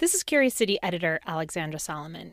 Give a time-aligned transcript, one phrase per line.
[0.00, 2.32] This is Curious City editor Alexandra Salomon.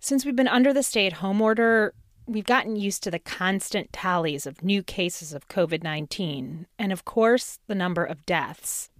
[0.00, 1.94] Since we've been under the stay at home order,
[2.26, 7.04] we've gotten used to the constant tallies of new cases of COVID 19 and, of
[7.04, 8.90] course, the number of deaths.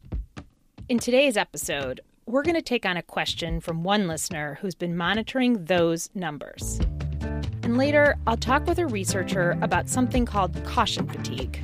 [0.89, 4.97] In today's episode, we're going to take on a question from one listener who's been
[4.97, 6.79] monitoring those numbers.
[7.65, 11.61] And later, I'll talk with a researcher about something called caution fatigue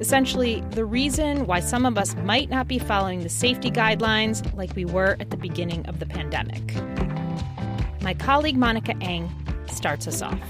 [0.00, 4.74] Essentially, the reason why some of us might not be following the safety guidelines like
[4.74, 6.74] we were at the beginning of the pandemic.
[8.02, 9.30] My colleague Monica Eng
[9.68, 10.40] starts us off.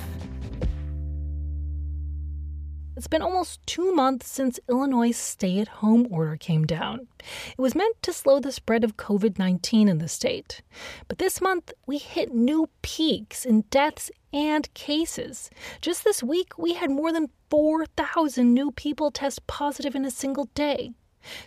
[2.95, 7.09] It's been almost two months since Illinois' stay at home order came down.
[7.56, 10.60] It was meant to slow the spread of COVID 19 in the state.
[11.09, 15.48] But this month, we hit new peaks in deaths and cases.
[15.80, 20.50] Just this week, we had more than 4,000 new people test positive in a single
[20.55, 20.92] day.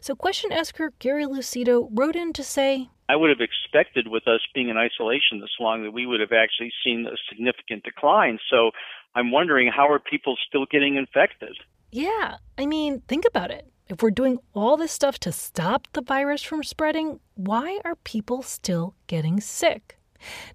[0.01, 4.41] So, question asker Gary Lucido wrote in to say, I would have expected with us
[4.53, 8.39] being in isolation this long that we would have actually seen a significant decline.
[8.49, 8.71] So
[9.13, 11.55] I'm wondering how are people still getting infected?
[11.91, 13.71] Yeah, I mean, think about it.
[13.87, 18.41] If we're doing all this stuff to stop the virus from spreading, why are people
[18.41, 19.99] still getting sick?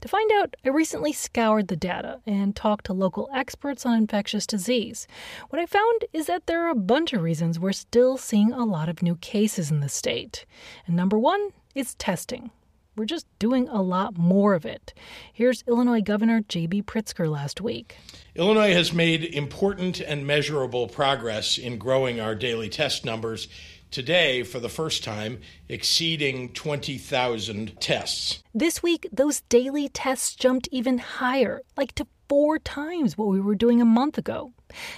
[0.01, 4.47] To find out, I recently scoured the data and talked to local experts on infectious
[4.47, 5.07] disease.
[5.49, 8.65] What I found is that there are a bunch of reasons we're still seeing a
[8.65, 10.47] lot of new cases in the state.
[10.87, 12.51] And number one is testing.
[12.97, 14.93] We're just doing a lot more of it.
[15.33, 16.83] Here's Illinois Governor J.B.
[16.83, 17.97] Pritzker last week.
[18.35, 23.48] Illinois has made important and measurable progress in growing our daily test numbers.
[23.91, 28.41] Today, for the first time, exceeding 20,000 tests.
[28.55, 33.56] This week, those daily tests jumped even higher, like to four times what we were
[33.56, 34.52] doing a month ago.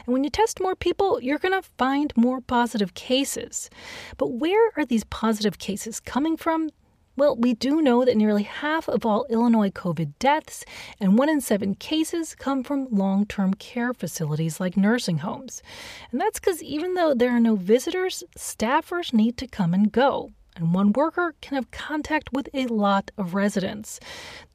[0.05, 3.71] And when you test more people, you're going to find more positive cases.
[4.19, 6.69] But where are these positive cases coming from?
[7.15, 10.65] Well, we do know that nearly half of all Illinois COVID deaths
[10.99, 15.63] and one in seven cases come from long term care facilities like nursing homes.
[16.11, 20.31] And that's because even though there are no visitors, staffers need to come and go
[20.57, 23.99] and one worker can have contact with a lot of residents.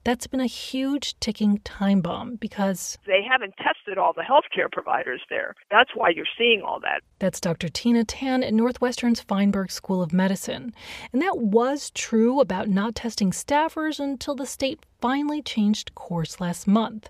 [0.03, 5.21] That's been a huge ticking time bomb because they haven't tested all the healthcare providers
[5.29, 5.53] there.
[5.69, 7.01] That's why you're seeing all that.
[7.19, 7.67] That's Dr.
[7.67, 10.73] Tina Tan at Northwestern's Feinberg School of Medicine.
[11.11, 16.67] And that was true about not testing staffers until the state finally changed course last
[16.67, 17.09] month.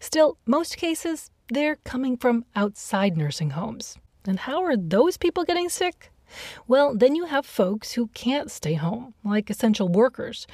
[0.00, 3.98] Still, most cases, they're coming from outside nursing homes.
[4.26, 6.10] And how are those people getting sick?
[6.66, 10.46] Well, then you have folks who can't stay home, like essential workers,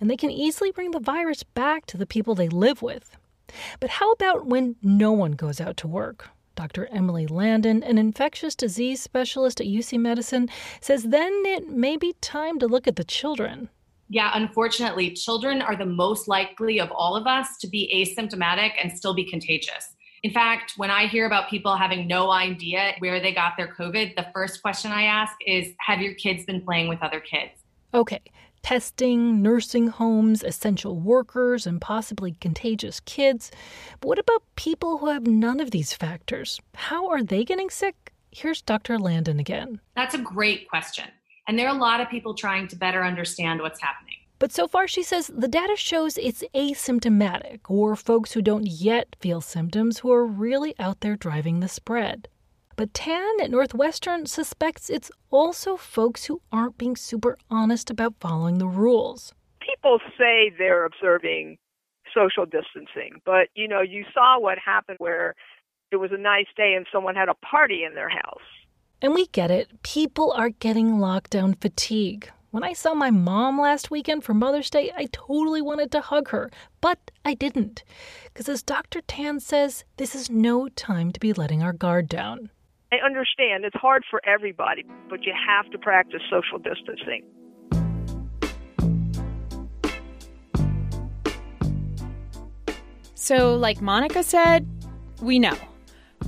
[0.00, 3.16] and they can easily bring the virus back to the people they live with.
[3.80, 6.30] But how about when no one goes out to work?
[6.56, 6.86] Dr.
[6.92, 10.48] Emily Landon, an infectious disease specialist at UC Medicine,
[10.80, 13.68] says then it may be time to look at the children.
[14.08, 18.92] Yeah, unfortunately, children are the most likely of all of us to be asymptomatic and
[18.92, 19.96] still be contagious.
[20.24, 24.16] In fact, when I hear about people having no idea where they got their COVID,
[24.16, 27.52] the first question I ask is Have your kids been playing with other kids?
[27.92, 28.22] Okay,
[28.62, 33.50] testing, nursing homes, essential workers, and possibly contagious kids.
[34.00, 36.58] But what about people who have none of these factors?
[36.72, 38.14] How are they getting sick?
[38.30, 38.98] Here's Dr.
[38.98, 39.78] Landon again.
[39.94, 41.04] That's a great question.
[41.46, 44.13] And there are a lot of people trying to better understand what's happening.
[44.44, 49.16] But so far, she says the data shows it's asymptomatic, or folks who don't yet
[49.18, 52.28] feel symptoms who are really out there driving the spread.
[52.76, 58.58] But Tan at Northwestern suspects it's also folks who aren't being super honest about following
[58.58, 59.32] the rules.
[59.60, 61.56] People say they're observing
[62.14, 65.34] social distancing, but you know, you saw what happened where
[65.90, 68.44] it was a nice day and someone had a party in their house.
[69.00, 69.82] And we get it.
[69.82, 72.30] People are getting lockdown fatigue.
[72.54, 76.28] When I saw my mom last weekend for Mother's Day, I totally wanted to hug
[76.28, 77.82] her, but I didn't.
[78.26, 79.00] Because as Dr.
[79.00, 82.50] Tan says, this is no time to be letting our guard down.
[82.92, 87.24] I understand it's hard for everybody, but you have to practice social distancing.
[93.14, 94.64] So, like Monica said,
[95.20, 95.56] we know.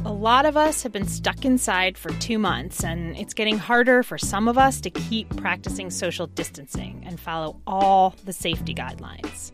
[0.05, 4.03] A lot of us have been stuck inside for two months, and it's getting harder
[4.03, 9.53] for some of us to keep practicing social distancing and follow all the safety guidelines.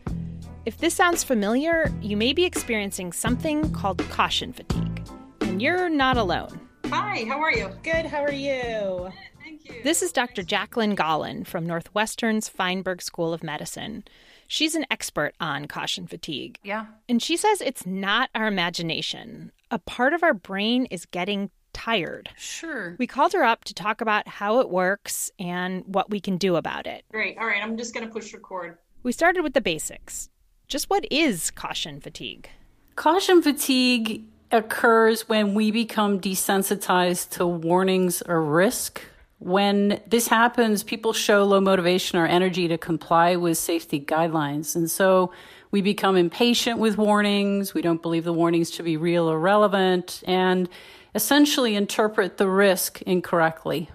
[0.65, 5.07] If this sounds familiar, you may be experiencing something called caution fatigue,
[5.41, 6.59] and you're not alone.
[6.87, 7.69] Hi, how are you?
[7.83, 9.11] Good, how are you?
[9.41, 9.81] Thank you.
[9.83, 10.43] This is Dr.
[10.43, 14.03] Jacqueline Gollan from Northwestern's Feinberg School of Medicine.
[14.53, 16.59] She's an expert on caution fatigue.
[16.61, 16.85] Yeah.
[17.09, 19.51] And she says it's not our imagination.
[19.71, 22.29] A part of our brain is getting tired.
[22.37, 22.95] Sure.
[22.99, 26.55] We called her up to talk about how it works and what we can do
[26.55, 27.03] about it.
[27.11, 27.39] Great.
[27.39, 28.77] All right, I'm just going to push record.
[29.01, 30.29] We started with the basics.
[30.67, 32.47] Just what is caution fatigue?
[32.95, 39.01] Caution fatigue occurs when we become desensitized to warnings or risk.
[39.43, 44.73] When this happens, people show low motivation or energy to comply with safety guidelines.
[44.73, 45.33] And so
[45.69, 47.73] we become impatient with warnings.
[47.73, 50.69] We don't believe the warnings to be real or relevant and
[51.13, 53.89] essentially interpret the risk incorrectly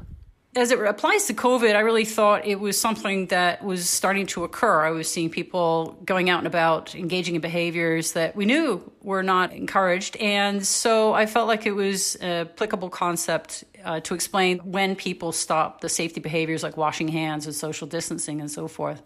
[0.59, 4.45] as it applies to COVID, I really thought it was something that was starting to
[4.45, 4.85] occur.
[4.85, 9.23] I was seeing people going out and about, engaging in behaviors that we knew were
[9.23, 10.17] not encouraged.
[10.17, 15.33] And so I felt like it was an applicable concept uh, to explain when people
[15.33, 19.03] stop the safety behaviors like washing hands and social distancing and so forth.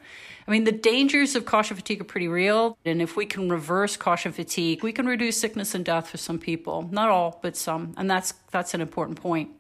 [0.49, 2.77] I mean, the dangers of caution fatigue are pretty real.
[2.85, 6.39] And if we can reverse caution fatigue, we can reduce sickness and death for some
[6.39, 6.89] people.
[6.91, 7.95] Not all, but some.
[7.97, 9.51] And that's, that's an important point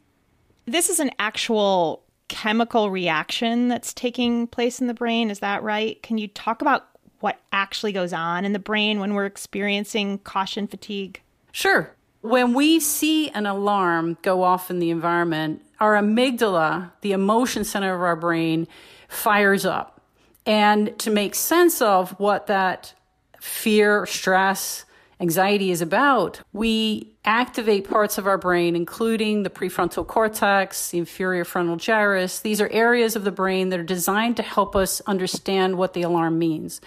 [0.66, 5.30] this is an actual chemical reaction that's taking place in the brain.
[5.30, 6.02] Is that right?
[6.02, 6.88] Can you talk about
[7.20, 11.20] what actually goes on in the brain when we're experiencing caution fatigue?
[11.52, 11.94] Sure.
[12.22, 17.94] When we see an alarm go off in the environment, our amygdala, the emotion center
[17.94, 18.66] of our brain,
[19.08, 20.00] fires up.
[20.46, 22.94] And to make sense of what that
[23.40, 24.84] fear, stress,
[25.20, 31.44] anxiety is about, we activate parts of our brain, including the prefrontal cortex, the inferior
[31.44, 32.40] frontal gyrus.
[32.40, 36.02] These are areas of the brain that are designed to help us understand what the
[36.02, 36.80] alarm means.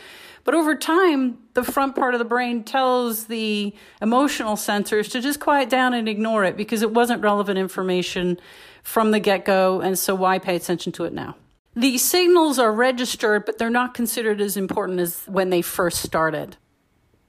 [0.44, 5.40] But over time, the front part of the brain tells the emotional sensors to just
[5.40, 8.40] quiet down and ignore it because it wasn't relevant information
[8.84, 9.82] from the get go.
[9.82, 11.36] And so why pay attention to it now?
[11.76, 16.58] These signals are registered, but they're not considered as important as when they first started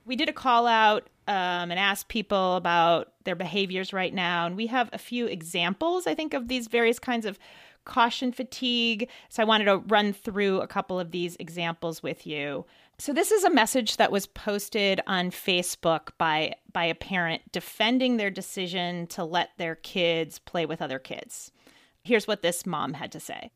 [0.06, 4.46] we did a call out um, and asked people about their behaviors right now.
[4.46, 7.38] And we have a few examples, I think, of these various kinds of
[7.84, 9.08] caution fatigue.
[9.28, 12.66] So I wanted to run through a couple of these examples with you.
[12.98, 18.16] So this is a message that was posted on Facebook by by a parent defending
[18.16, 21.52] their decision to let their kids play with other kids.
[22.02, 23.50] Here's what this mom had to say.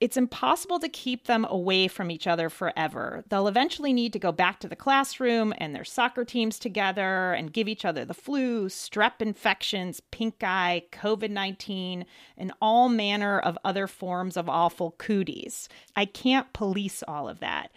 [0.00, 3.24] It's impossible to keep them away from each other forever.
[3.28, 7.52] They'll eventually need to go back to the classroom and their soccer teams together and
[7.52, 12.06] give each other the flu, strep infections, pink eye, COVID 19,
[12.36, 15.68] and all manner of other forms of awful cooties.
[15.96, 17.72] I can't police all of that.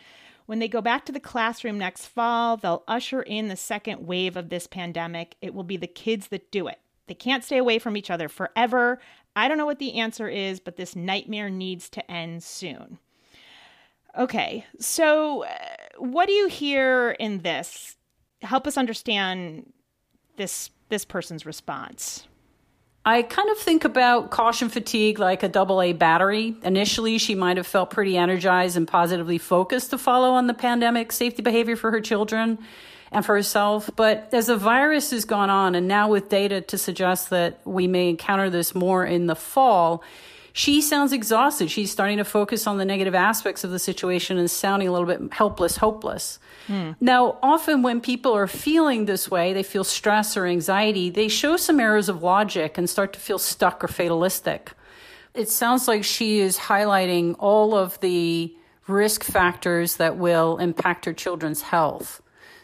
[0.46, 4.38] When they go back to the classroom next fall, they'll usher in the second wave
[4.38, 5.38] of this pandemic.
[5.42, 6.81] It will be the kids that do it.
[7.08, 9.00] They can't stay away from each other forever.
[9.36, 13.00] I don't know what the answer is, but this nightmare needs to end soon.
[14.18, 15.50] Okay, so uh,
[15.98, 17.96] what do you hear in this?
[18.42, 19.72] Help us understand
[20.36, 22.28] this this person's response.
[23.04, 26.56] I kind of think about caution fatigue like a double A battery.
[26.64, 31.12] Initially, she might have felt pretty energized and positively focused to follow on the pandemic
[31.12, 32.60] safety behavior for her children
[33.12, 33.90] and for herself.
[33.96, 37.88] But as the virus has gone on, and now with data to suggest that we
[37.88, 40.04] may encounter this more in the fall,
[40.54, 41.72] she sounds exhausted.
[41.72, 45.08] She's starting to focus on the negative aspects of the situation and sounding a little
[45.08, 46.40] bit helpless, hopeless.
[46.68, 46.92] Hmm.
[47.00, 51.56] Now, often when people are feeling this way, they feel stress or anxiety, they show
[51.58, 54.74] some errors of logic and start to feel stuck or fatalistic.
[55.34, 58.54] It sounds like she is highlighting all of the
[58.88, 62.22] risk factors that will impact her children's health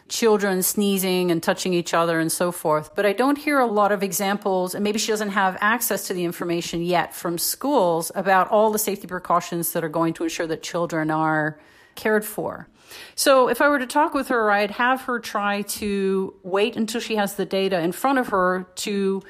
[0.08, 2.94] children sneezing and touching each other and so forth.
[2.94, 6.14] But I don't hear a lot of examples, and maybe she doesn't have access to
[6.14, 10.46] the information yet from schools about all the safety precautions that are going to ensure
[10.46, 11.58] that children are
[11.94, 12.68] cared for.
[13.14, 17.00] So if I were to talk with her, I'd have her try to wait until
[17.00, 19.22] she has the data in front of her to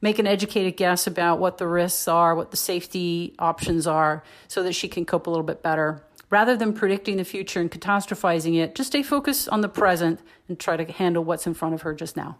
[0.00, 4.62] make an educated guess about what the risks are, what the safety options are, so
[4.62, 8.56] that she can cope a little bit better Rather than predicting the future and catastrophizing
[8.56, 11.82] it, just stay focused on the present and try to handle what's in front of
[11.82, 12.38] her just now.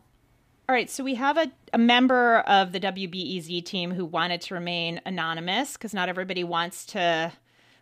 [0.66, 4.54] All right, so we have a, a member of the WBEZ team who wanted to
[4.54, 7.32] remain anonymous because not everybody wants to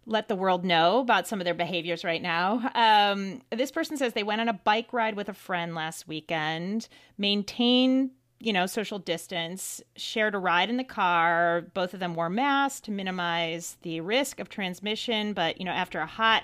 [0.05, 2.71] let the world know about some of their behaviors right now.
[2.75, 6.89] Um, this person says they went on a bike ride with a friend last weekend,
[7.17, 8.11] maintained
[8.43, 11.65] you know, social distance, shared a ride in the car.
[11.75, 15.33] Both of them wore masks to minimize the risk of transmission.
[15.33, 16.43] But, you know, after a hot,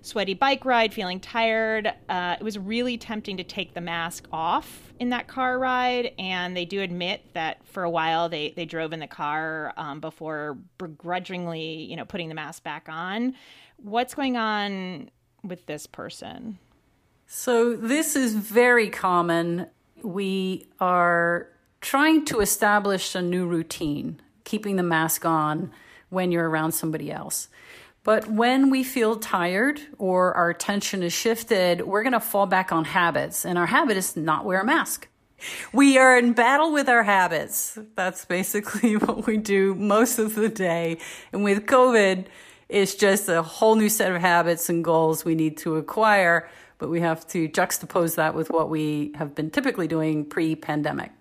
[0.00, 4.92] sweaty bike ride, feeling tired, uh, it was really tempting to take the mask off
[4.98, 6.12] in that car ride.
[6.18, 10.00] And they do admit that for a while they, they drove in the car um,
[10.00, 13.34] before begrudgingly, you know, putting the mask back on.
[13.76, 15.10] What's going on
[15.42, 16.58] with this person?
[17.26, 19.68] So, this is very common
[20.02, 21.48] we are
[21.80, 25.70] trying to establish a new routine, keeping the mask on
[26.10, 27.48] when you're around somebody else.
[28.04, 32.70] But when we feel tired or our attention is shifted, we're going to fall back
[32.70, 33.46] on habits.
[33.46, 35.08] And our habit is not wear a mask.
[35.72, 37.78] We are in battle with our habits.
[37.96, 40.98] That's basically what we do most of the day.
[41.32, 42.26] And with COVID,
[42.68, 46.48] it's just a whole new set of habits and goals we need to acquire,
[46.78, 51.12] but we have to juxtapose that with what we have been typically doing pre pandemic.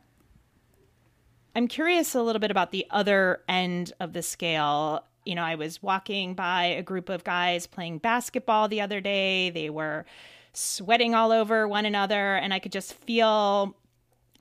[1.55, 5.05] I'm curious a little bit about the other end of the scale.
[5.25, 9.51] You know, I was walking by a group of guys playing basketball the other day.
[9.51, 10.05] They were
[10.53, 13.75] sweating all over one another, and I could just feel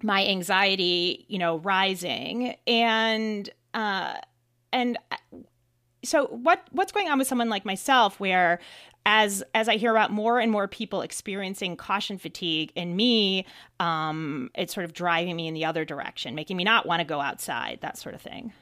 [0.02, 2.56] my anxiety, you know, rising.
[2.66, 4.14] And, uh,
[4.72, 4.98] and
[6.04, 8.58] so what what's going on with someone like myself where
[9.04, 13.46] as as I hear about more and more people experiencing caution fatigue and me,
[13.80, 17.04] um, it's sort of driving me in the other direction, making me not want to
[17.04, 18.52] go outside, that sort of thing.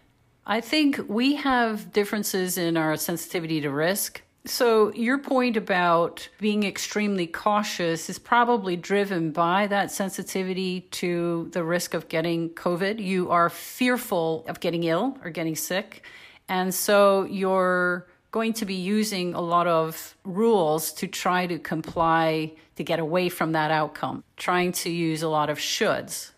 [0.46, 4.22] I think we have differences in our sensitivity to risk.
[4.46, 11.62] So, your point about being extremely cautious is probably driven by that sensitivity to the
[11.62, 13.04] risk of getting COVID.
[13.04, 16.04] You are fearful of getting ill or getting sick.
[16.48, 22.52] And so, you're going to be using a lot of rules to try to comply
[22.76, 26.30] to get away from that outcome, trying to use a lot of shoulds.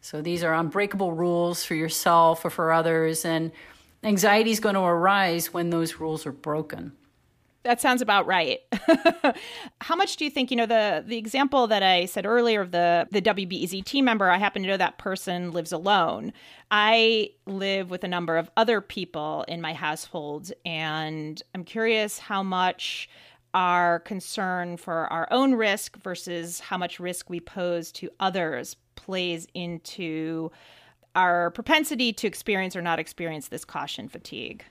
[0.00, 3.52] So these are unbreakable rules for yourself or for others, and
[4.02, 6.92] anxiety is going to arise when those rules are broken.
[7.62, 8.60] That sounds about right.
[9.82, 12.70] How much do you think, you know, the the example that I said earlier of
[12.70, 16.32] the the WBEZ team member, I happen to know that person lives alone.
[16.70, 22.42] I live with a number of other people in my household and I'm curious how
[22.42, 23.10] much
[23.52, 29.46] our concern for our own risk versus how much risk we pose to others plays
[29.54, 30.50] into
[31.14, 34.64] our propensity to experience or not experience this caution fatigue.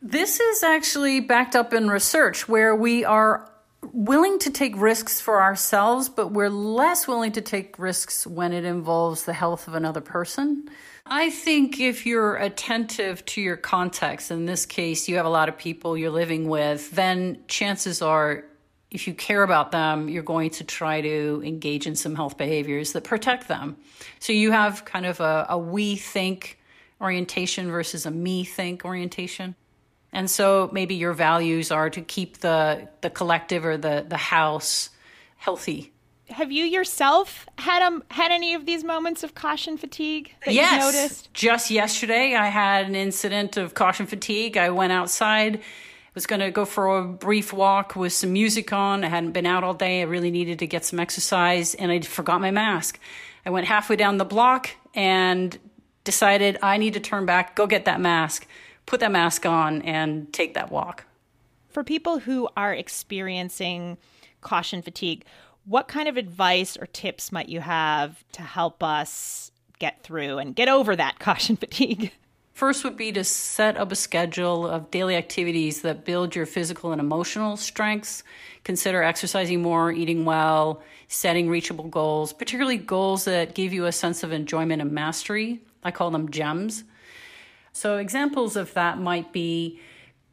[0.00, 3.50] This is actually backed up in research where we are
[3.92, 8.64] willing to take risks for ourselves, but we're less willing to take risks when it
[8.64, 10.68] involves the health of another person.
[11.04, 15.48] I think if you're attentive to your context, in this case, you have a lot
[15.48, 18.44] of people you're living with, then chances are,
[18.92, 22.92] if you care about them, you're going to try to engage in some health behaviors
[22.92, 23.76] that protect them.
[24.20, 26.58] So you have kind of a, a we think
[27.00, 29.56] orientation versus a me think orientation.
[30.12, 34.90] And so maybe your values are to keep the the collective or the the house
[35.36, 35.92] healthy.
[36.30, 40.72] Have you yourself had um had any of these moments of caution fatigue that yes.
[40.72, 41.32] you noticed?
[41.34, 44.56] Just yesterday I had an incident of caution fatigue.
[44.56, 45.60] I went outside
[46.18, 49.04] was going to go for a brief walk with some music on.
[49.04, 50.00] I hadn't been out all day.
[50.00, 52.98] I really needed to get some exercise and I forgot my mask.
[53.46, 55.56] I went halfway down the block and
[56.02, 58.48] decided I need to turn back, go get that mask
[58.88, 61.04] put that mask on and take that walk.
[61.68, 63.98] For people who are experiencing
[64.40, 65.24] caution fatigue,
[65.66, 70.56] what kind of advice or tips might you have to help us get through and
[70.56, 72.12] get over that caution fatigue?
[72.54, 76.90] First would be to set up a schedule of daily activities that build your physical
[76.90, 78.24] and emotional strengths.
[78.64, 84.24] Consider exercising more, eating well, setting reachable goals, particularly goals that give you a sense
[84.24, 85.60] of enjoyment and mastery.
[85.84, 86.82] I call them gems.
[87.78, 89.78] So, examples of that might be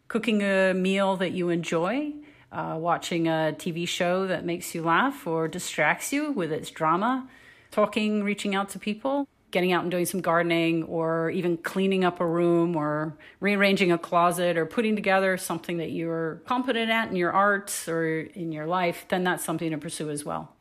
[0.07, 2.11] cooking a meal that you enjoy,
[2.51, 7.29] uh, watching a TV show that makes you laugh or distracts you with its drama,
[7.69, 12.19] talking, reaching out to people, getting out and doing some gardening, or even cleaning up
[12.19, 17.15] a room or rearranging a closet or putting together something that you're competent at in
[17.15, 20.55] your arts or in your life, then that's something to pursue as well.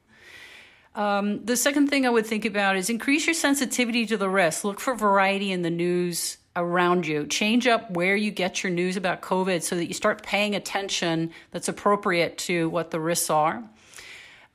[0.94, 4.64] Um, the second thing I would think about is increase your sensitivity to the risk.
[4.64, 7.26] Look for variety in the news around you.
[7.26, 11.30] Change up where you get your news about COVID so that you start paying attention
[11.50, 13.64] that's appropriate to what the risks are.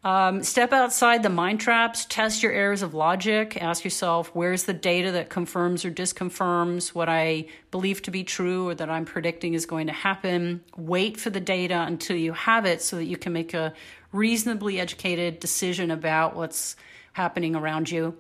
[0.02, 4.74] Um, step outside the mind traps, test your errors of logic, ask yourself where's the
[4.74, 9.56] data that confirms or disconfirms what I believe to be true or that I'm predicting
[9.56, 10.64] is going to happen.
[10.78, 13.74] Wait for the data until you have it so that you can make a
[14.14, 16.78] reasonably educated decision about what's
[17.12, 18.18] happening around you.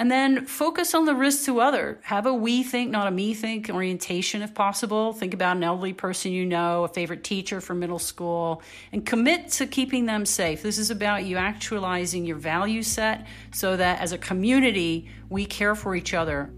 [0.00, 2.00] And then focus on the risks to other.
[2.04, 5.12] Have a we think, not a me think orientation if possible.
[5.12, 9.48] Think about an elderly person you know, a favorite teacher from middle school, and commit
[9.48, 10.62] to keeping them safe.
[10.62, 15.74] This is about you actualizing your value set so that as a community, we care
[15.74, 16.50] for each other.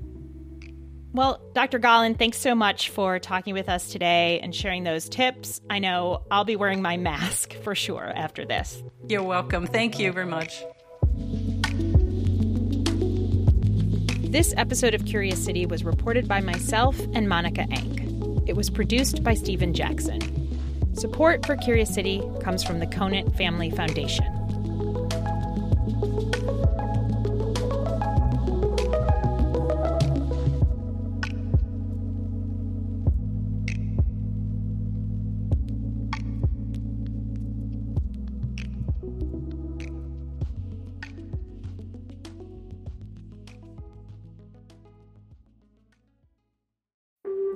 [1.13, 1.81] Well, Dr.
[1.81, 5.61] Gollan, thanks so much for talking with us today and sharing those tips.
[5.69, 8.81] I know I'll be wearing my mask for sure after this.
[9.09, 9.67] You're welcome.
[9.67, 10.63] Thank you very much.
[14.33, 18.43] This episode of Curious City was reported by myself and Monica Eng.
[18.47, 20.21] It was produced by Stephen Jackson.
[20.95, 24.42] Support for Curious City comes from the Conant Family Foundation.